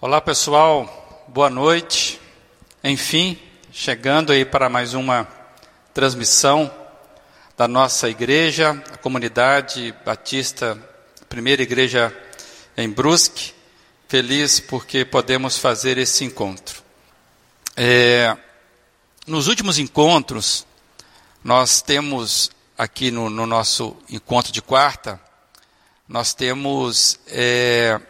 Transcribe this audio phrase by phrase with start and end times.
[0.00, 2.20] Olá pessoal, boa noite.
[2.84, 3.36] Enfim,
[3.72, 5.26] chegando aí para mais uma
[5.92, 6.72] transmissão
[7.56, 10.78] da nossa igreja, a comunidade batista,
[11.28, 12.16] primeira igreja
[12.76, 13.52] em Brusque.
[14.06, 16.80] Feliz porque podemos fazer esse encontro.
[17.76, 18.36] É,
[19.26, 20.64] nos últimos encontros,
[21.42, 25.20] nós temos aqui no, no nosso encontro de quarta,
[26.06, 28.00] nós temos é,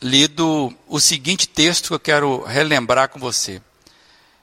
[0.00, 3.60] lido o seguinte texto que eu quero relembrar com você.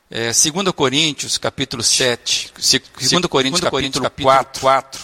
[0.09, 5.01] É, 2 Coríntios, capítulo 7, 2 Coríntios, capítulo, capítulo 4, 4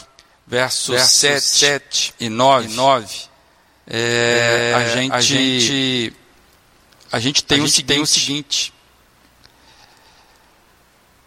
[0.47, 3.33] versos, versos 7, 7 e 9, 9
[3.85, 6.13] é, a, gente, a, gente,
[7.11, 8.73] a gente tem, a o, gente seguinte, tem o seguinte.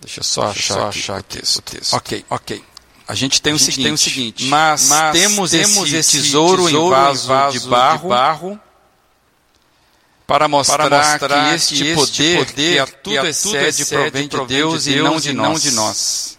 [0.00, 1.94] Deixa eu só Deixa achar, só achar aqui, o texto.
[1.94, 2.64] Ok, ok.
[3.06, 6.22] A gente tem, a o, gente seguinte, tem o seguinte, mas, mas temos, temos esse
[6.22, 8.60] tesouro, tesouro em vaso, vaso de barro, de barro
[10.26, 13.82] para mostrar, para mostrar que este que poder, poder que a tudo, que a excede,
[13.82, 16.36] excede provém de Deus, de Deus e não de nós.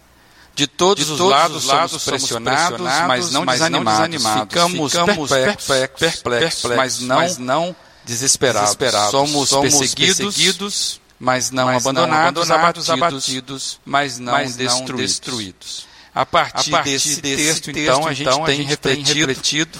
[0.54, 4.10] De todos, de todos os lados, lados somos pressionados, mas não mas desanimados.
[4.10, 4.54] desanimados.
[4.54, 8.62] Ficamos, ficamos perplexos, perplexos, mas não, mas não desesperados.
[8.62, 9.10] desesperados.
[9.12, 14.58] Somos, somos perseguidos, perseguidos, mas não mas abandonados, não abandonados abatidos, mas não, mas não
[14.58, 15.12] destruídos.
[15.12, 15.88] destruídos.
[16.12, 18.68] A partir, a partir desse, desse texto, texto, então, a gente, então, tem, a gente
[18.70, 19.78] refletido, tem refletido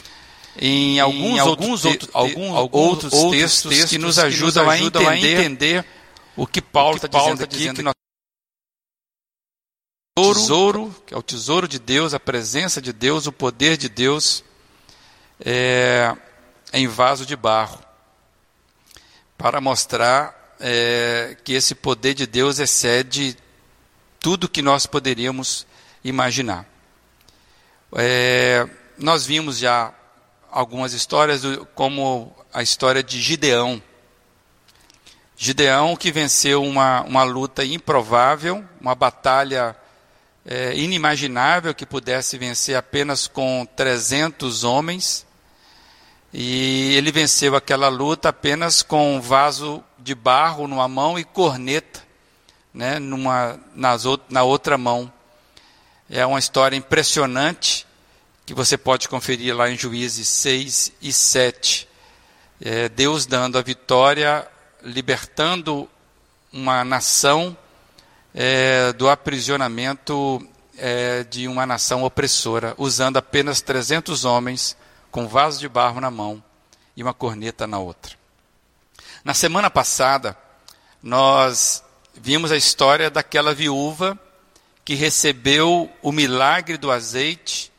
[0.61, 4.81] em alguns, em alguns, outros, alguns, outros, outros textos, textos, que nos ajudam, que nos
[4.81, 5.85] ajudam a, entender a, entender
[6.37, 7.95] o que Paulo está dizendo, tá dizendo aqui, que nós
[10.17, 14.43] tesouro, que é o tesouro de Deus, a presença de Deus, o poder de Deus
[15.45, 16.15] é,
[16.73, 17.79] em vaso de barro,
[19.37, 23.37] para mostrar é, que esse poder de Deus excede
[24.19, 25.67] tudo que nós poderíamos
[26.03, 26.67] imaginar.
[27.95, 29.95] É, nós vimos já
[30.51, 31.43] algumas histórias,
[31.75, 33.83] como a história de Gideão.
[35.37, 39.77] Gideão que venceu uma, uma luta improvável, uma batalha
[40.45, 45.27] é, inimaginável que pudesse vencer apenas com 300 homens.
[46.33, 52.09] E ele venceu aquela luta apenas com um vaso de barro numa mão e corneta
[52.79, 55.13] né, numa, nas, na outra mão.
[56.09, 57.85] É uma história impressionante
[58.49, 61.87] que você pode conferir lá em Juízes 6 e 7.
[62.59, 64.49] É, Deus dando a vitória,
[64.83, 65.87] libertando
[66.51, 67.55] uma nação
[68.35, 70.43] é, do aprisionamento
[70.79, 74.75] é, de uma nação opressora, usando apenas 300 homens
[75.11, 76.43] com vaso de barro na mão
[76.97, 78.17] e uma corneta na outra.
[79.23, 80.35] Na semana passada,
[81.03, 81.85] nós
[82.15, 84.19] vimos a história daquela viúva
[84.87, 87.71] que recebeu o milagre do azeite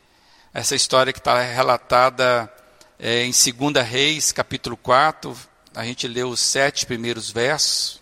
[0.52, 2.52] essa história que está relatada
[2.98, 5.36] é, em 2 Reis, capítulo 4,
[5.74, 8.00] a gente leu os sete primeiros versos,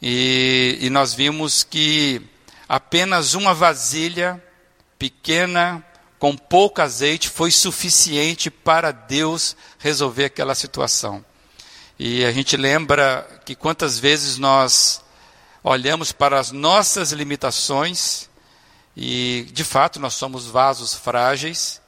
[0.00, 2.22] e, e nós vimos que
[2.66, 4.42] apenas uma vasilha
[4.98, 5.84] pequena,
[6.18, 11.22] com pouco azeite, foi suficiente para Deus resolver aquela situação.
[11.98, 15.02] E a gente lembra que quantas vezes nós
[15.62, 18.29] olhamos para as nossas limitações
[18.96, 21.80] e, de fato, nós somos vasos frágeis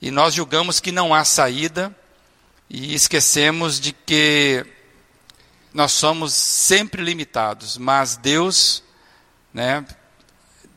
[0.00, 1.94] e nós julgamos que não há saída
[2.68, 4.64] e esquecemos de que
[5.74, 8.82] nós somos sempre limitados, mas Deus,
[9.52, 9.84] né,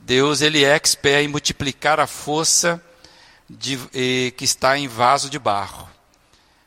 [0.02, 2.84] Deus ele é expert em multiplicar a força
[3.50, 3.78] de,
[4.36, 5.90] que está em vaso de barro.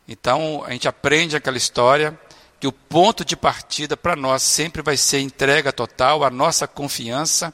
[0.09, 2.19] Então a gente aprende aquela história
[2.59, 7.53] que o ponto de partida para nós sempre vai ser entrega total, a nossa confiança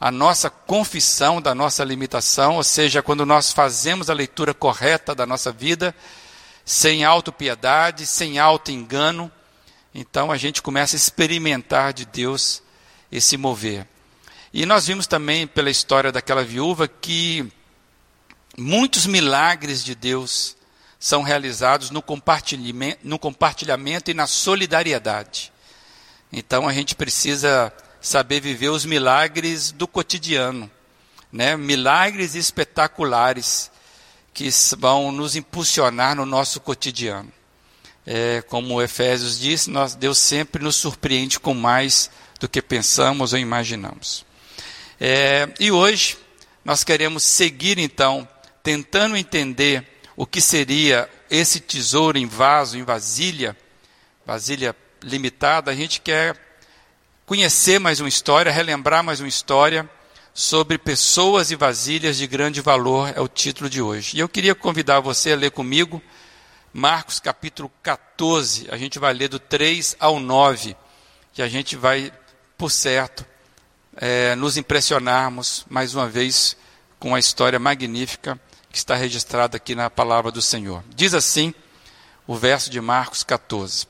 [0.00, 5.24] a nossa confissão da nossa limitação, ou seja, quando nós fazemos a leitura correta da
[5.26, 5.94] nossa vida,
[6.64, 9.30] sem autopiedade, sem auto-engano,
[9.94, 12.62] então a gente começa a experimentar de Deus
[13.10, 13.86] esse mover.
[14.52, 17.50] E nós vimos também pela história daquela viúva que
[18.56, 20.56] muitos milagres de Deus
[20.98, 22.02] são realizados no
[23.02, 25.52] no compartilhamento e na solidariedade.
[26.32, 27.72] Então a gente precisa
[28.06, 30.70] saber viver os milagres do cotidiano,
[31.32, 31.56] né?
[31.56, 33.68] milagres espetaculares
[34.32, 34.48] que
[34.78, 37.32] vão nos impulsionar no nosso cotidiano.
[38.06, 42.08] É, como Efésios diz, nós, Deus sempre nos surpreende com mais
[42.38, 44.24] do que pensamos ou imaginamos.
[45.00, 46.16] É, e hoje
[46.64, 48.26] nós queremos seguir então,
[48.62, 53.56] tentando entender o que seria esse tesouro em vaso, em vasilha,
[54.24, 55.72] vasilha limitada.
[55.72, 56.45] A gente quer
[57.26, 59.90] conhecer mais uma história, relembrar mais uma história
[60.32, 64.16] sobre pessoas e vasilhas de grande valor, é o título de hoje.
[64.16, 66.00] E eu queria convidar você a ler comigo
[66.72, 70.76] Marcos capítulo 14, a gente vai ler do 3 ao 9,
[71.32, 72.12] que a gente vai,
[72.56, 73.26] por certo,
[73.96, 76.56] é, nos impressionarmos mais uma vez
[77.00, 78.38] com a história magnífica
[78.70, 80.84] que está registrada aqui na palavra do Senhor.
[80.94, 81.52] Diz assim
[82.26, 83.88] o verso de Marcos 14: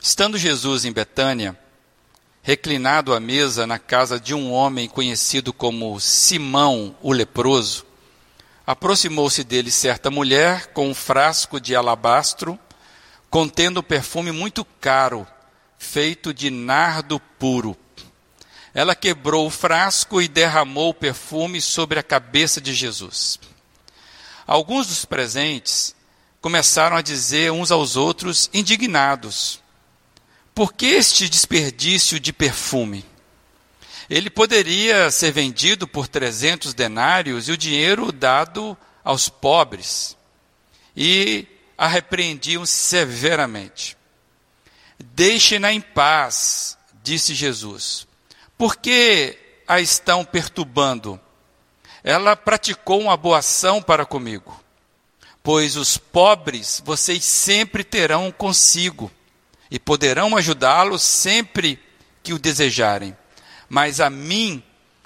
[0.00, 1.56] Estando Jesus em Betânia,
[2.46, 7.86] reclinado à mesa na casa de um homem conhecido como Simão o leproso,
[8.66, 12.58] aproximou-se dele certa mulher com um frasco de alabastro
[13.30, 15.26] contendo perfume muito caro,
[15.78, 17.74] feito de nardo puro.
[18.74, 23.40] Ela quebrou o frasco e derramou o perfume sobre a cabeça de Jesus.
[24.46, 25.96] Alguns dos presentes
[26.42, 29.63] começaram a dizer uns aos outros, indignados:
[30.54, 33.04] Por que este desperdício de perfume?
[34.08, 40.16] Ele poderia ser vendido por 300 denários e o dinheiro dado aos pobres.
[40.96, 41.46] E
[41.76, 43.96] a repreendiam severamente.
[44.98, 48.06] Deixe-na em paz, disse Jesus.
[48.56, 49.36] Por que
[49.66, 51.20] a estão perturbando?
[52.04, 54.62] Ela praticou uma boa ação para comigo.
[55.42, 59.10] Pois os pobres vocês sempre terão consigo
[59.70, 61.78] e poderão ajudá-los sempre
[62.22, 63.16] que o desejarem
[63.68, 64.62] mas a mim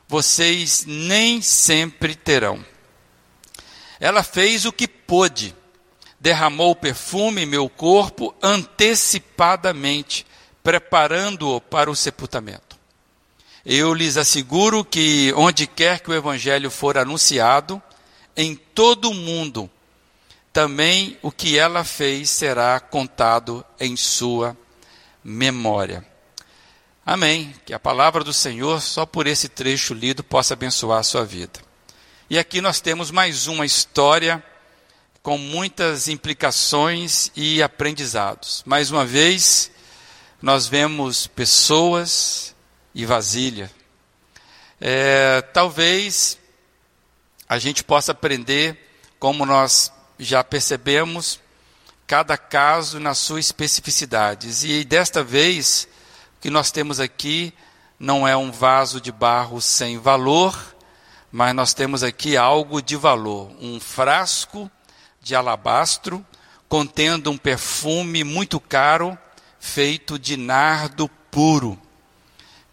[0.06, 2.64] vocês nem sempre terão.
[4.00, 5.55] Ela fez o que pôde,
[6.20, 10.26] derramou perfume em meu corpo antecipadamente,
[10.62, 12.76] preparando-o para o sepultamento.
[13.64, 17.82] Eu lhes asseguro que onde quer que o evangelho for anunciado,
[18.37, 19.70] em todo o mundo,
[20.58, 24.56] também o que ela fez será contado em sua
[25.22, 26.05] memória.
[27.06, 27.55] Amém.
[27.64, 31.60] Que a palavra do Senhor, só por esse trecho lido, possa abençoar a sua vida.
[32.28, 34.43] E aqui nós temos mais uma história
[35.22, 38.64] com muitas implicações e aprendizados.
[38.66, 39.70] Mais uma vez,
[40.43, 42.52] nós vemos pessoas
[42.93, 43.70] e vasilha.
[44.81, 46.37] É, talvez
[47.49, 48.76] a gente possa aprender,
[49.20, 51.41] como nós já percebemos,
[52.06, 54.49] cada caso na sua especificidade.
[54.67, 55.88] E desta vez,
[56.37, 57.53] o que nós temos aqui
[57.99, 60.56] não é um vaso de barro sem valor,
[61.31, 64.70] mas nós temos aqui algo de valor, um frasco
[65.20, 66.25] de alabastro
[66.69, 69.17] contendo um perfume muito caro
[69.59, 71.79] feito de nardo puro.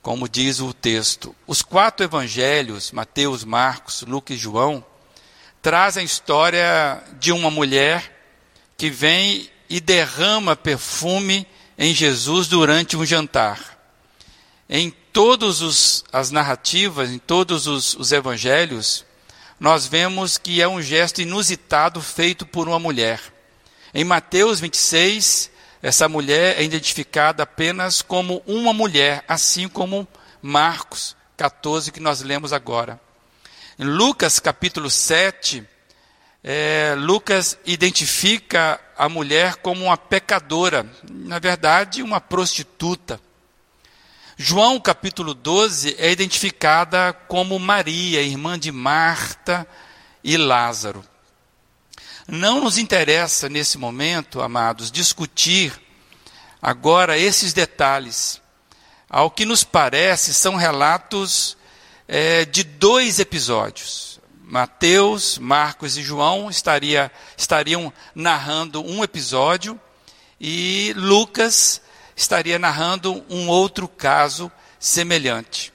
[0.01, 4.86] Como diz o texto, os quatro evangelhos, Mateus, Marcos, Lucas e João,
[5.65, 8.15] trazem a história de uma mulher
[8.77, 13.75] que vem e derrama perfume em Jesus durante um jantar.
[14.69, 19.03] Em todas as narrativas, em todos os, os evangelhos,
[19.59, 23.19] nós vemos que é um gesto inusitado feito por uma mulher.
[23.91, 25.50] Em Mateus 26,
[25.81, 30.07] essa mulher é identificada apenas como uma mulher, assim como
[30.44, 33.03] Marcos 14, que nós lemos agora.
[33.77, 35.62] Em Lucas capítulo 7,
[36.42, 43.19] é, Lucas identifica a mulher como uma pecadora, na verdade, uma prostituta.
[44.38, 49.68] João capítulo 12 é identificada como Maria, irmã de Marta
[50.24, 51.04] e Lázaro.
[52.30, 55.74] Não nos interessa nesse momento, amados, discutir
[56.62, 58.42] agora esses detalhes.
[59.09, 61.57] Ao que nos parece, são relatos
[62.07, 64.19] é, de dois episódios.
[64.44, 69.80] Mateus, Marcos e João estaria, estariam narrando um episódio
[70.40, 71.81] e Lucas
[72.16, 75.74] estaria narrando um outro caso semelhante.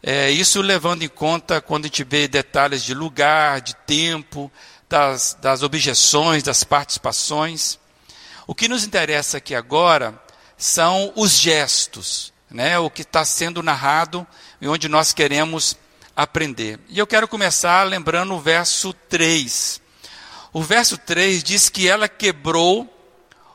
[0.00, 4.52] É, isso levando em conta quando a gente vê detalhes de lugar, de tempo,
[4.88, 7.78] das, das objeções, das participações.
[8.46, 10.14] O que nos interessa aqui agora
[10.58, 14.24] são os gestos, né, o que está sendo narrado
[14.60, 15.76] e onde nós queremos
[16.14, 16.78] aprender.
[16.88, 19.80] E eu quero começar lembrando o verso 3.
[20.52, 22.88] O verso 3 diz que ela quebrou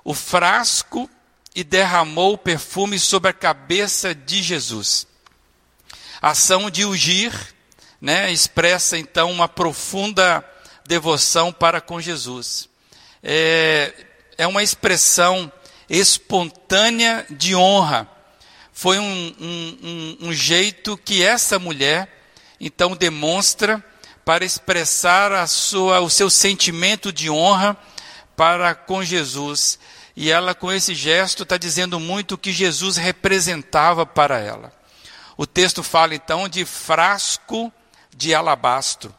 [0.03, 1.09] o frasco
[1.55, 5.07] e derramou o perfume sobre a cabeça de Jesus.
[6.21, 7.33] A ação de ungir
[8.01, 10.43] né, expressa então uma profunda
[10.85, 12.67] devoção para com Jesus.
[13.23, 13.93] É,
[14.37, 15.49] é uma expressão
[15.89, 18.18] espontânea de honra.
[18.79, 22.07] Foi um, um, um, um jeito que essa mulher
[22.61, 23.83] então demonstra
[24.23, 27.75] para expressar a sua, o seu sentimento de honra
[28.37, 29.77] para com Jesus.
[30.15, 34.71] E ela, com esse gesto, está dizendo muito o que Jesus representava para ela.
[35.35, 37.73] O texto fala então de frasco
[38.15, 39.13] de alabastro.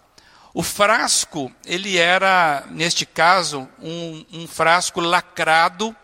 [0.55, 5.95] O frasco, ele era, neste caso, um, um frasco lacrado,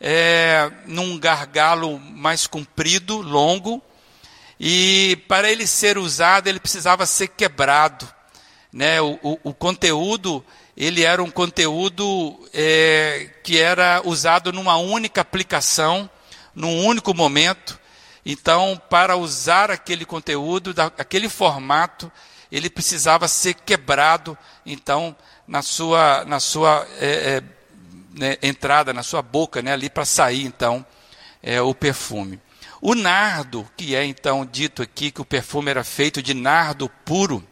[0.00, 3.82] é, num gargalo mais comprido, longo,
[4.58, 8.08] e para ele ser usado, ele precisava ser quebrado.
[8.72, 9.00] Né?
[9.00, 10.44] O, o, o conteúdo,
[10.76, 16.08] ele era um conteúdo é, que era usado numa única aplicação,
[16.54, 17.78] num único momento.
[18.24, 22.10] Então, para usar aquele conteúdo, aquele formato,
[22.50, 25.14] ele precisava ser quebrado, então,
[25.46, 27.42] na sua, na sua é, é,
[28.16, 30.84] né, entrada, na sua boca, né, ali para sair, então,
[31.42, 32.40] é, o perfume.
[32.80, 37.46] O nardo, que é então dito aqui que o perfume era feito de nardo puro,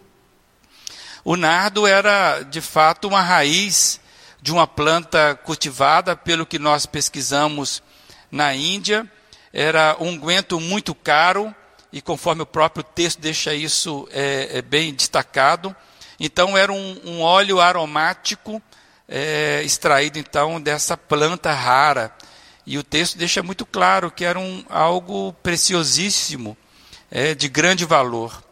[1.24, 3.98] o nardo era de fato uma raiz
[4.42, 7.82] de uma planta cultivada, pelo que nós pesquisamos
[8.30, 9.10] na Índia,
[9.50, 11.54] era um unguento muito caro,
[11.90, 15.74] e conforme o próprio texto deixa isso é, é bem destacado.
[16.20, 18.60] Então, era um, um óleo aromático
[19.08, 22.12] é, extraído então dessa planta rara.
[22.66, 26.56] E o texto deixa muito claro que era um, algo preciosíssimo,
[27.10, 28.42] é, de grande valor.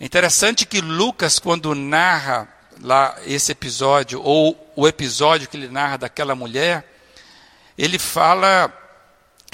[0.00, 2.48] É interessante que Lucas, quando narra
[2.80, 6.84] lá esse episódio, ou o episódio que ele narra daquela mulher,
[7.78, 8.72] ele fala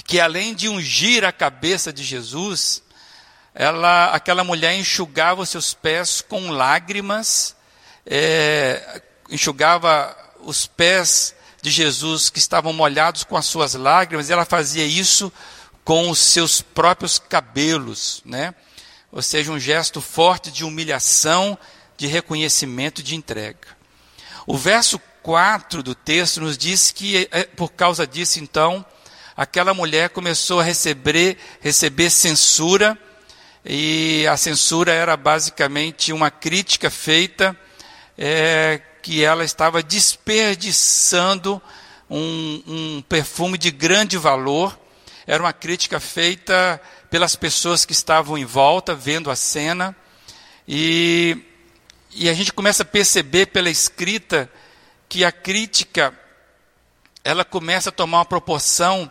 [0.07, 2.83] que além de ungir a cabeça de Jesus,
[3.55, 7.55] ela, aquela mulher enxugava os seus pés com lágrimas,
[8.07, 10.17] é, enxugava
[10.49, 15.31] os pés de Jesus que estavam molhados com as suas lágrimas, e ela fazia isso
[15.85, 18.55] com os seus próprios cabelos, né?
[19.12, 21.59] Ou seja, um gesto forte de humilhação,
[21.99, 23.76] de reconhecimento, de entrega.
[24.47, 28.85] O verso 4 do texto nos diz que, é, por causa disso, então,
[29.37, 32.97] aquela mulher começou a receber, receber censura
[33.62, 37.55] e a censura era basicamente uma crítica feita
[38.17, 41.62] é, que ela estava desperdiçando
[42.10, 44.78] um, um perfume de grande valor.
[45.26, 49.96] Era uma crítica feita pelas pessoas que estavam em volta, vendo a cena.
[50.68, 51.38] E,
[52.10, 54.52] e a gente começa a perceber pela escrita
[55.08, 56.12] que a crítica
[57.24, 59.10] ela começa a tomar uma proporção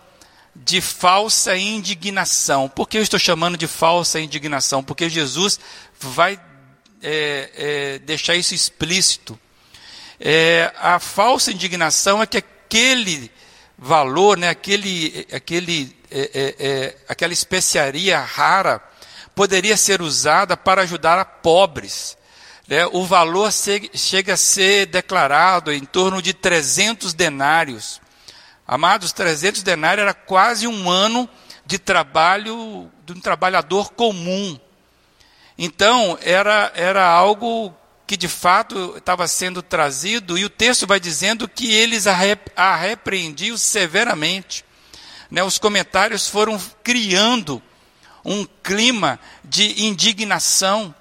[0.56, 2.70] de falsa indignação.
[2.70, 4.84] Por que eu estou chamando de falsa indignação?
[4.84, 5.60] Porque Jesus
[6.00, 6.40] vai
[7.02, 9.40] é, é, deixar isso explícito.
[10.20, 13.32] É, a falsa indignação é que aquele
[13.78, 18.82] valor, né, aquele, aquele, é, é, é, aquela especiaria rara,
[19.36, 22.18] poderia ser usada para ajudar a pobres.
[22.68, 22.86] Né?
[22.88, 28.02] O valor chega a ser declarado em torno de 300 denários.
[28.68, 31.30] Amados, 300 denários era quase um ano
[31.66, 34.60] de trabalho de um trabalhador comum.
[35.58, 37.74] Então, era, era algo
[38.08, 43.58] que de fato estava sendo trazido, e o texto vai dizendo que eles a, repreendiam
[43.58, 44.66] severamente.
[45.30, 47.62] Né, os comentários foram criando
[48.24, 50.96] um clima de indignação,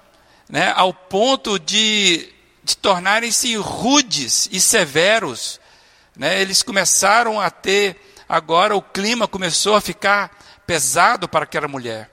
[0.49, 2.27] né, ao ponto de,
[2.61, 5.59] de tornarem-se rudes e severos
[6.17, 7.95] né, eles começaram a ter,
[8.27, 10.35] agora o clima começou a ficar
[10.65, 12.09] pesado para aquela mulher.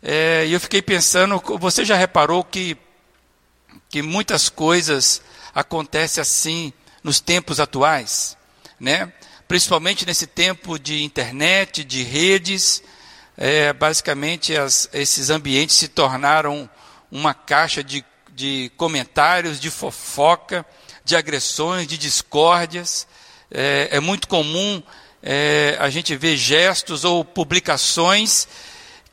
[0.00, 2.76] É, e eu fiquei pensando, você já reparou que,
[3.92, 5.22] que muitas coisas
[5.54, 6.72] acontecem assim
[7.04, 8.36] nos tempos atuais?
[8.80, 9.12] Né?
[9.46, 12.82] Principalmente nesse tempo de internet, de redes,
[13.36, 16.68] é, basicamente as, esses ambientes se tornaram
[17.08, 20.66] uma caixa de, de comentários, de fofoca,
[21.04, 23.06] de agressões, de discórdias
[23.54, 24.82] é, é muito comum
[25.22, 28.48] é, a gente ver gestos ou publicações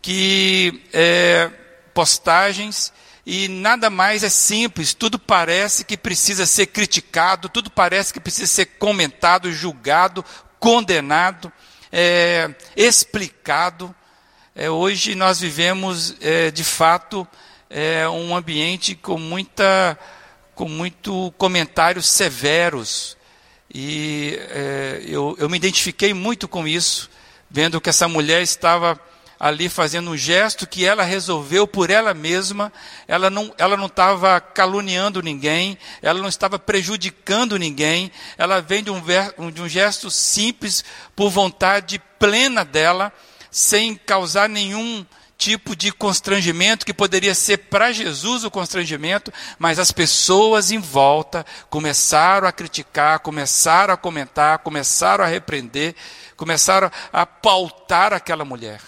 [0.02, 1.52] que é,
[1.94, 2.94] postagens
[3.32, 8.48] e nada mais é simples, tudo parece que precisa ser criticado, tudo parece que precisa
[8.48, 10.26] ser comentado, julgado,
[10.60, 11.54] condenado,
[11.92, 13.96] é, explicado.
[14.56, 17.28] É, hoje nós vivemos, é, de fato,
[17.70, 19.96] é, um ambiente com, muita,
[20.56, 23.16] com muito comentários severos,
[23.72, 27.12] e é, eu, eu me identifiquei muito com isso,
[27.48, 29.00] vendo que essa mulher estava
[29.40, 32.74] ali fazendo um gesto que ela resolveu por ela mesma,
[33.08, 38.92] ela não ela não estava caluniando ninguém, ela não estava prejudicando ninguém, ela vem de
[38.92, 40.84] um, ver, de um gesto simples,
[41.16, 43.14] por vontade plena dela,
[43.50, 45.06] sem causar nenhum
[45.38, 51.46] tipo de constrangimento que poderia ser para Jesus o constrangimento, mas as pessoas em volta
[51.70, 55.96] começaram a criticar, começaram a comentar, começaram a repreender,
[56.36, 58.82] começaram a pautar aquela mulher.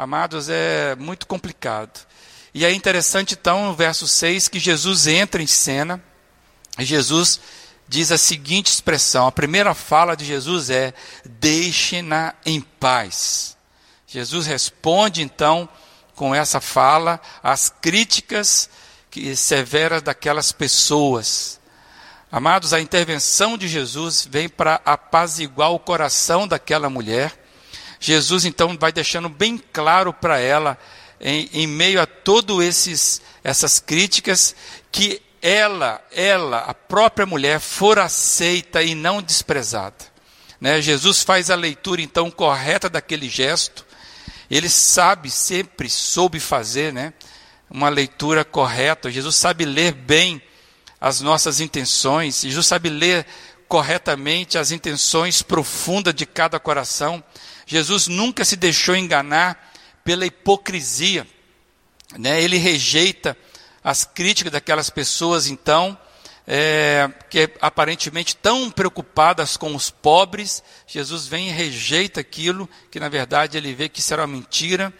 [0.00, 2.06] Amados, é muito complicado.
[2.54, 6.02] E é interessante então no verso 6 que Jesus entra em cena,
[6.78, 7.38] Jesus
[7.86, 10.94] diz a seguinte expressão: a primeira fala de Jesus é:
[11.26, 13.58] deixe-na em paz.
[14.06, 15.68] Jesus responde então
[16.14, 18.70] com essa fala às críticas
[19.36, 21.60] severas daquelas pessoas.
[22.32, 27.39] Amados, a intervenção de Jesus vem para apaziguar o coração daquela mulher.
[28.00, 30.78] Jesus então vai deixando bem claro para ela,
[31.20, 34.56] em, em meio a todas essas críticas,
[34.90, 40.10] que ela, ela, a própria mulher, for aceita e não desprezada.
[40.58, 40.80] Né?
[40.80, 43.86] Jesus faz a leitura então correta daquele gesto.
[44.50, 47.12] Ele sabe, sempre soube fazer, né?
[47.70, 49.10] Uma leitura correta.
[49.10, 50.42] Jesus sabe ler bem
[51.00, 52.42] as nossas intenções.
[52.42, 53.24] Jesus sabe ler
[53.68, 57.22] corretamente as intenções profundas de cada coração.
[57.70, 59.72] Jesus nunca se deixou enganar
[60.02, 61.24] pela hipocrisia.
[62.18, 62.42] Né?
[62.42, 63.36] Ele rejeita
[63.82, 65.96] as críticas daquelas pessoas, então,
[66.48, 73.08] é, que aparentemente tão preocupadas com os pobres, Jesus vem e rejeita aquilo que na
[73.08, 74.92] verdade ele vê que será mentira,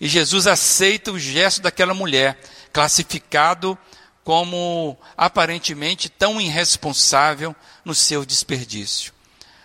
[0.00, 2.40] e Jesus aceita o gesto daquela mulher,
[2.72, 3.78] classificado
[4.24, 7.54] como aparentemente tão irresponsável
[7.84, 9.12] no seu desperdício.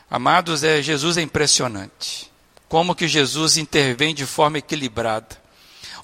[0.07, 2.30] Amados, é, Jesus é impressionante.
[2.71, 5.27] Como que Jesus intervém de forma equilibrada.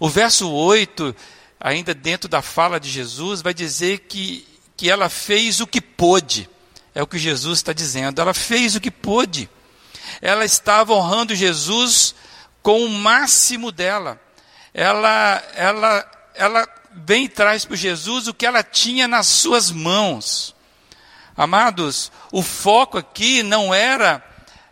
[0.01, 1.15] O verso 8
[1.57, 4.45] ainda dentro da fala de Jesus, vai dizer que,
[4.75, 6.49] que ela fez o que pôde.
[6.93, 8.19] É o que Jesus está dizendo.
[8.19, 9.49] Ela fez o que pôde.
[10.21, 12.13] Ela estava honrando Jesus
[12.61, 14.19] com o máximo dela.
[14.73, 20.53] Ela, ela, ela vem e traz para Jesus o que ela tinha nas suas mãos.
[21.33, 24.21] Amados, o foco aqui não era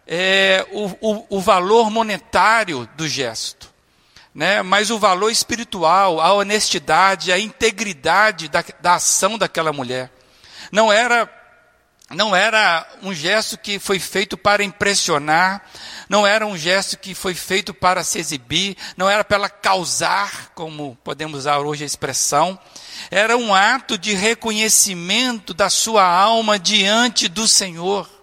[0.08, 3.76] é, o, o, o valor monetário do gesto
[4.36, 10.12] né, mas o valor espiritual, a honestidade, a integridade da, da ação daquela mulher.
[10.70, 11.32] Não era,
[12.10, 15.64] não era um gesto que foi feito para impressionar,
[16.10, 20.98] não era um gesto que foi feito para se exibir, não era para causar, como
[21.02, 22.60] podemos usar hoje a expressão,
[23.10, 28.15] era um ato de reconhecimento da sua alma diante do Senhor.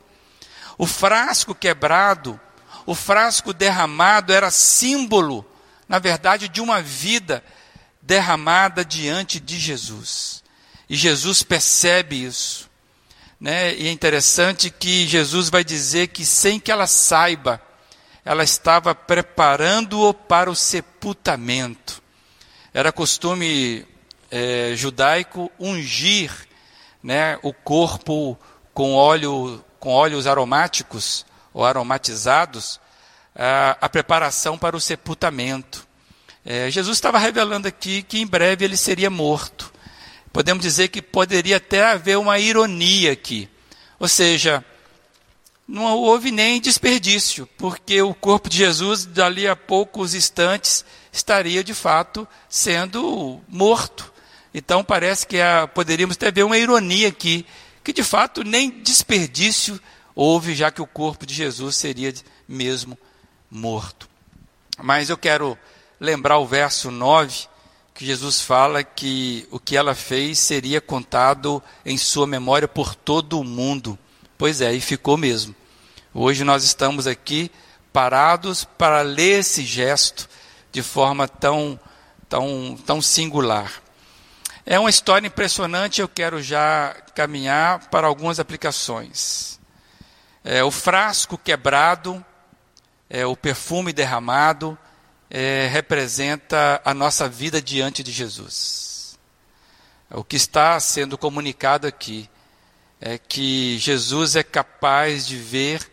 [0.77, 2.41] O frasco quebrado,
[2.87, 5.47] o frasco derramado era símbolo
[5.93, 7.45] na verdade, de uma vida
[8.01, 10.43] derramada diante de Jesus.
[10.89, 12.71] E Jesus percebe isso.
[13.39, 13.75] Né?
[13.75, 17.61] E é interessante que Jesus vai dizer que, sem que ela saiba,
[18.25, 22.03] ela estava preparando-o para o sepultamento.
[22.73, 23.87] Era costume
[24.31, 26.33] é, judaico ungir
[27.03, 28.39] né, o corpo
[28.73, 32.79] com óleo com óleos aromáticos ou aromatizados
[33.35, 35.85] a, a preparação para o sepultamento.
[36.47, 39.73] É, Jesus estava revelando aqui que em breve ele seria morto.
[40.33, 43.49] Podemos dizer que poderia até haver uma ironia aqui.
[43.99, 44.65] Ou seja,
[45.67, 51.75] não houve nem desperdício, porque o corpo de Jesus, dali a poucos instantes, estaria de
[51.75, 54.13] fato sendo morto.
[54.55, 57.45] Então parece que a, poderíamos até ver uma ironia aqui,
[57.83, 59.81] que de fato nem desperdício
[60.15, 62.13] houve, já que o corpo de Jesus seria
[62.47, 62.99] mesmo
[63.51, 64.09] morto.
[64.79, 65.59] Mas eu quero
[66.01, 67.47] lembrar o verso 9,
[67.95, 73.39] que Jesus fala que o que ela fez seria contado em sua memória por todo
[73.39, 73.99] o mundo.
[74.39, 75.55] Pois é, e ficou mesmo.
[76.15, 77.51] Hoje nós estamos aqui
[77.93, 80.29] parados para ler esse gesto
[80.73, 81.79] de forma tão,
[82.29, 83.82] tão, tão singular.
[84.65, 89.59] É uma história impressionante, eu quero já caminhar para algumas aplicações.
[90.45, 92.25] É, o frasco quebrado
[93.15, 94.79] é, o perfume derramado
[95.29, 99.19] é, representa a nossa vida diante de Jesus.
[100.11, 102.27] O que está sendo comunicado aqui
[102.99, 105.87] é que Jesus é capaz de ver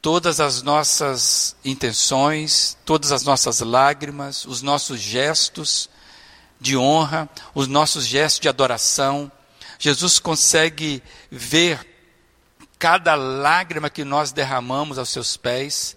[0.00, 5.90] todas as nossas intenções, todas as nossas lágrimas, os nossos gestos
[6.62, 9.30] de honra, os nossos gestos de adoração.
[9.78, 11.86] Jesus consegue ver
[12.78, 15.96] cada lágrima que nós derramamos aos seus pés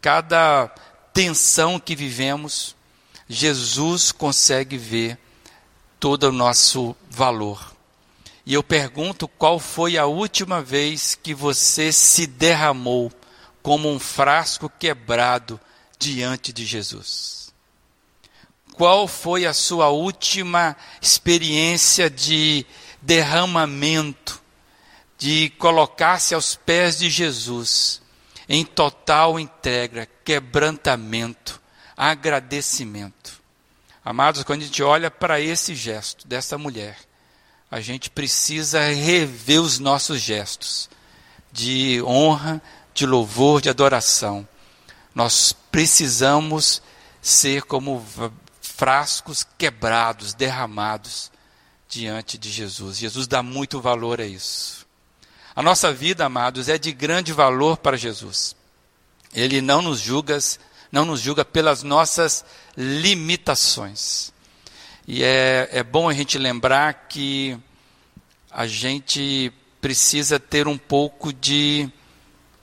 [0.00, 0.68] cada
[1.12, 2.74] tensão que vivemos,
[3.28, 5.18] Jesus consegue ver
[5.98, 7.74] todo o nosso valor.
[8.46, 13.12] E eu pergunto qual foi a última vez que você se derramou
[13.62, 15.60] como um frasco quebrado
[15.98, 17.39] diante de Jesus?
[18.80, 22.64] Qual foi a sua última experiência de
[23.02, 24.40] derramamento,
[25.18, 28.00] de colocar-se aos pés de Jesus
[28.48, 31.60] em total entrega, quebrantamento,
[31.94, 33.42] agradecimento.
[34.02, 36.96] Amados, quando a gente olha para esse gesto dessa mulher,
[37.70, 40.88] a gente precisa rever os nossos gestos
[41.52, 42.62] de honra,
[42.94, 44.48] de louvor, de adoração.
[45.14, 46.80] Nós precisamos
[47.20, 48.02] ser como
[48.80, 51.30] frascos quebrados, derramados
[51.86, 52.96] diante de Jesus.
[52.96, 54.86] Jesus dá muito valor a isso.
[55.54, 58.56] A nossa vida, amados, é de grande valor para Jesus.
[59.34, 60.38] Ele não nos julga,
[60.90, 62.42] não nos julga pelas nossas
[62.74, 64.32] limitações.
[65.06, 67.58] E é, é bom a gente lembrar que
[68.50, 71.86] a gente precisa ter um pouco de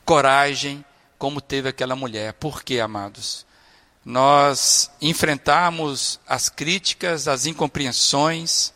[0.04, 0.84] coragem,
[1.20, 2.34] como teve aquela mulher.
[2.34, 3.46] Por quê, amados?
[4.08, 8.72] Nós enfrentamos as críticas, as incompreensões,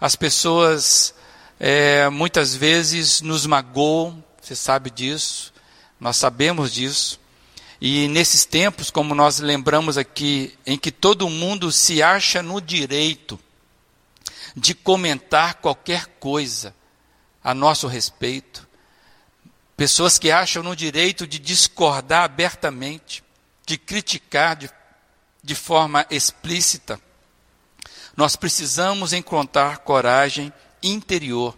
[0.00, 1.14] as pessoas
[1.60, 5.54] é, muitas vezes nos magoam, você sabe disso,
[6.00, 7.20] nós sabemos disso.
[7.80, 13.38] E nesses tempos, como nós lembramos aqui, em que todo mundo se acha no direito
[14.56, 16.74] de comentar qualquer coisa
[17.40, 18.68] a nosso respeito,
[19.76, 23.22] pessoas que acham no direito de discordar abertamente,
[23.72, 24.68] de criticar de,
[25.42, 27.00] de forma explícita,
[28.14, 31.56] nós precisamos encontrar coragem interior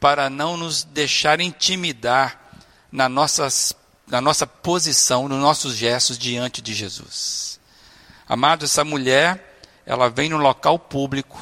[0.00, 2.58] para não nos deixar intimidar
[2.90, 3.72] na, nossas,
[4.04, 7.60] na nossa posição, nos nossos gestos diante de Jesus.
[8.28, 11.38] Amado, essa mulher, ela vem no local público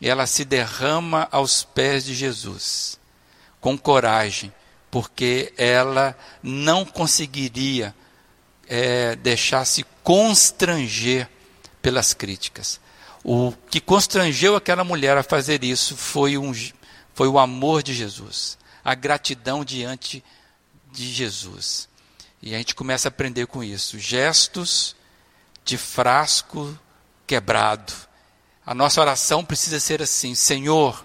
[0.00, 3.00] e ela se derrama aos pés de Jesus,
[3.60, 4.54] com coragem,
[4.92, 7.92] porque ela não conseguiria
[8.70, 11.28] é, deixar-se constranger
[11.82, 12.80] pelas críticas.
[13.24, 16.54] O que constrangeu aquela mulher a fazer isso foi, um,
[17.12, 20.24] foi o amor de Jesus, a gratidão diante
[20.92, 21.88] de Jesus.
[22.40, 23.98] E a gente começa a aprender com isso.
[23.98, 24.94] Gestos
[25.64, 26.78] de frasco
[27.26, 27.92] quebrado.
[28.64, 31.04] A nossa oração precisa ser assim: Senhor,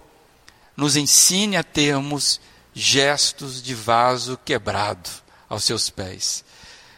[0.78, 2.39] nos ensine a termos
[2.73, 5.10] gestos de vaso quebrado
[5.49, 6.45] aos seus pés.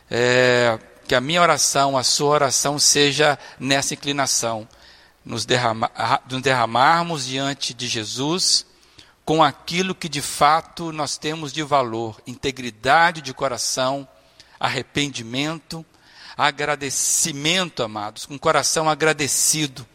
[0.10, 4.67] É, que a minha oração, a sua oração seja nessa inclinação
[5.24, 5.91] nos, derrama,
[6.30, 8.65] nos derramarmos diante de Jesus
[9.28, 14.08] com aquilo que de fato nós temos de valor: integridade de coração,
[14.58, 15.86] arrependimento,
[16.38, 19.86] agradecimento, amados, com coração agradecido,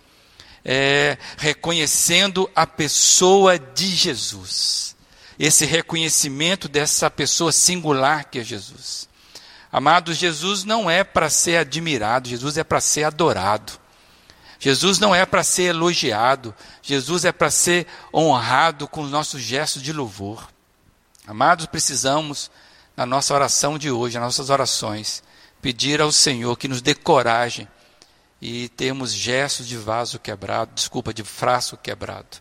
[0.62, 4.94] é, reconhecendo a pessoa de Jesus.
[5.38, 9.08] Esse reconhecimento dessa pessoa singular que é Jesus.
[9.72, 13.72] Amados, Jesus não é para ser admirado, Jesus é para ser adorado.
[14.60, 19.82] Jesus não é para ser elogiado, Jesus é para ser honrado com os nossos gestos
[19.82, 20.46] de louvor.
[21.26, 22.50] Amados, precisamos,
[22.96, 25.22] na nossa oração de hoje, nas nossas orações,
[25.60, 27.66] pedir ao Senhor que nos dê coragem
[28.40, 32.38] e termos gestos de vaso quebrado, desculpa, de frasco quebrado.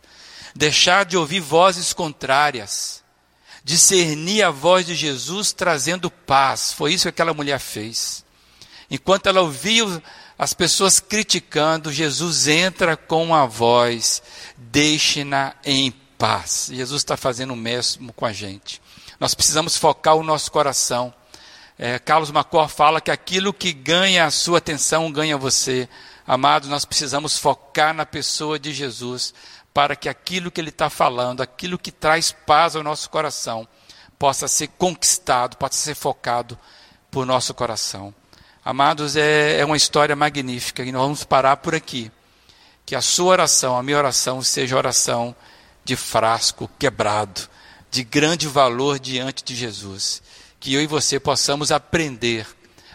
[0.55, 3.00] Deixar de ouvir vozes contrárias,
[3.63, 6.73] discernir a voz de Jesus trazendo paz.
[6.73, 8.25] Foi isso que aquela mulher fez.
[8.89, 10.01] Enquanto ela ouvia
[10.37, 14.21] as pessoas criticando, Jesus entra com a voz:
[14.57, 16.69] deixe-na em paz.
[16.71, 18.81] Jesus está fazendo o mesmo com a gente.
[19.19, 21.13] Nós precisamos focar o nosso coração.
[21.77, 25.87] É, Carlos Macor fala que aquilo que ganha a sua atenção ganha você.
[26.27, 29.33] Amados, nós precisamos focar na pessoa de Jesus
[29.73, 33.67] para que aquilo que ele está falando, aquilo que traz paz ao nosso coração,
[34.19, 36.57] possa ser conquistado, possa ser focado
[37.09, 38.13] por nosso coração.
[38.63, 42.11] Amados, é, é uma história magnífica e nós vamos parar por aqui.
[42.85, 45.35] Que a sua oração, a minha oração, seja oração
[45.83, 47.49] de frasco quebrado,
[47.89, 50.21] de grande valor diante de Jesus.
[50.59, 52.45] Que eu e você possamos aprender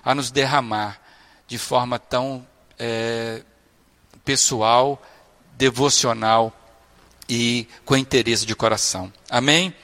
[0.05, 1.01] a nos derramar
[1.49, 2.47] de forma tão
[2.79, 3.43] é,
[4.25, 5.03] pessoal,
[5.57, 6.53] devocional
[7.29, 9.13] e com interesse de coração.
[9.29, 9.73] Amém?